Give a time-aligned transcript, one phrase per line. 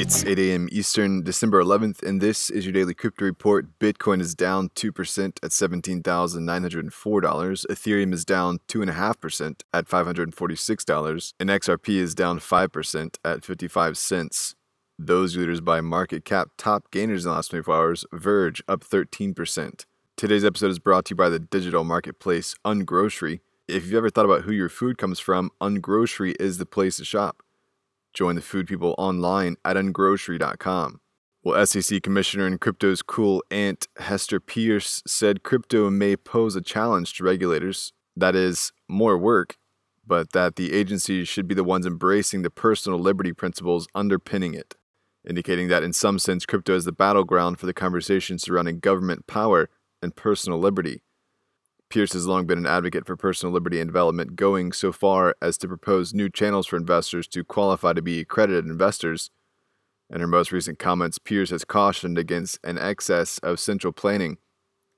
[0.00, 0.68] It's 8 a.m.
[0.70, 3.80] Eastern, December 11th, and this is your daily crypto report.
[3.80, 7.66] Bitcoin is down 2% at $17,904.
[7.66, 11.32] Ethereum is down 2.5% at $546.
[11.40, 14.54] And XRP is down 5% at 55 cents.
[15.00, 19.84] Those leaders by market cap top gainers in the last 24 hours Verge up 13%.
[20.16, 23.40] Today's episode is brought to you by the digital marketplace Ungrocery.
[23.66, 27.04] If you've ever thought about who your food comes from, Ungrocery is the place to
[27.04, 27.42] shop.
[28.18, 31.00] Join the food people online at ungrocery.com.
[31.44, 37.14] Well, SEC Commissioner and crypto's cool aunt Hester Peirce said crypto may pose a challenge
[37.14, 37.92] to regulators.
[38.16, 39.56] That is, more work,
[40.04, 44.74] but that the agencies should be the ones embracing the personal liberty principles underpinning it,
[45.24, 49.70] indicating that in some sense crypto is the battleground for the conversation surrounding government power
[50.02, 51.02] and personal liberty.
[51.90, 55.56] Peirce has long been an advocate for personal liberty and development, going so far as
[55.58, 59.30] to propose new channels for investors to qualify to be accredited investors.
[60.10, 64.38] In her most recent comments, Peirce has cautioned against an excess of central planning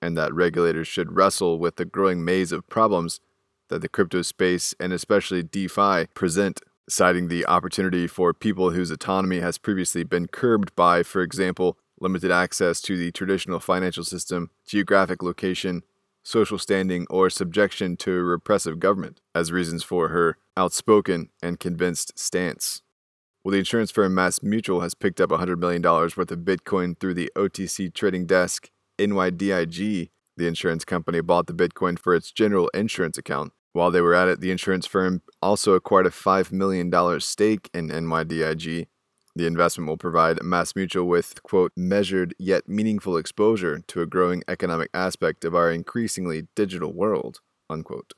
[0.02, 3.20] and that regulators should wrestle with the growing maze of problems
[3.68, 9.40] that the crypto space and especially DeFi present, citing the opportunity for people whose autonomy
[9.40, 15.22] has previously been curbed by, for example, limited access to the traditional financial system, geographic
[15.22, 15.82] location,
[16.22, 22.18] social standing, or subjection to a repressive government as reasons for her outspoken and convinced
[22.18, 22.82] stance.
[23.42, 27.30] Well, the insurance firm MassMutual has picked up $100 million worth of Bitcoin through the
[27.36, 30.10] OTC trading desk NYDIG.
[30.36, 33.52] The insurance company bought the Bitcoin for its general insurance account.
[33.72, 37.88] While they were at it, the insurance firm also acquired a $5 million stake in
[37.88, 38.88] NYDIG
[39.40, 44.90] the investment will provide MassMutual with, quote, measured yet meaningful exposure to a growing economic
[44.92, 48.12] aspect of our increasingly digital world, unquote.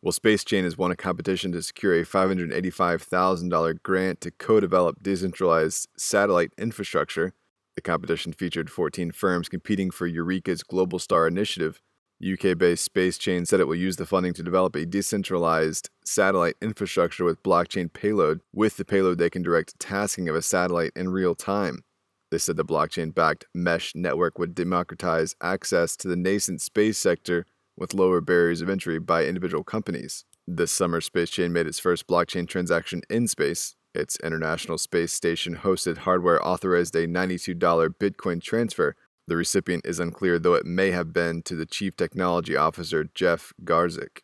[0.00, 5.88] Well, SpaceChain has won a competition to secure a $585,000 grant to co develop decentralized
[5.96, 7.34] satellite infrastructure.
[7.74, 11.80] The competition featured 14 firms competing for Eureka's Global Star initiative,
[12.22, 17.24] UK based SpaceChain said it will use the funding to develop a decentralized satellite infrastructure
[17.24, 18.40] with blockchain payload.
[18.52, 21.82] With the payload, they can direct tasking of a satellite in real time.
[22.30, 27.44] They said the blockchain backed mesh network would democratize access to the nascent space sector
[27.76, 30.24] with lower barriers of entry by individual companies.
[30.46, 33.74] This summer, SpaceChain made its first blockchain transaction in space.
[33.94, 37.58] Its International Space Station hosted hardware authorized a $92
[37.96, 38.96] Bitcoin transfer
[39.32, 43.54] the recipient is unclear, though it may have been to the Chief Technology Officer, Jeff
[43.64, 44.20] Garzik.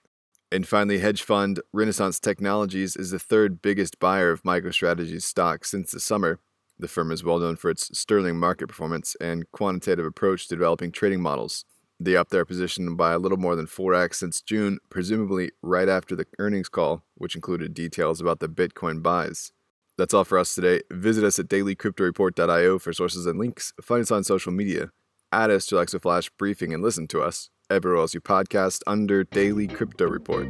[0.52, 5.92] And finally, hedge fund Renaissance Technologies is the third biggest buyer of MicroStrategy's stock since
[5.92, 6.40] the summer.
[6.78, 10.92] The firm is well known for its sterling market performance and quantitative approach to developing
[10.92, 11.64] trading models.
[11.98, 16.16] They upped their position by a little more than 4x since June, presumably right after
[16.16, 19.52] the earnings call, which included details about the Bitcoin buys.
[19.96, 20.82] That's all for us today.
[20.90, 23.72] Visit us at dailycryptoreport.io for sources and links.
[23.80, 24.90] Find us on social media.
[25.32, 29.24] Add us to Alexa Flash Briefing and listen to us everywhere else you podcast under
[29.24, 30.48] Daily Crypto Report.